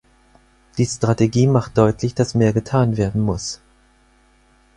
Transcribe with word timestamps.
Die 0.79 0.85
Strategie 0.87 1.45
macht 1.45 1.77
deutlich, 1.77 2.15
dass 2.15 2.33
mehr 2.33 2.53
getan 2.53 2.97
werden 2.97 3.21
muss. 3.21 3.61